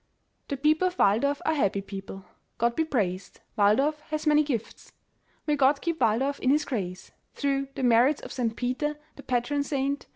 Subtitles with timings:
[0.47, 2.25] The people of Walldorf are happy people;
[2.57, 4.93] God be praised, Walldorf has many gifts;
[5.45, 8.55] May God keep Walldorf in his grace, Through the merits of St.
[8.55, 10.07] Peter, the patron saint.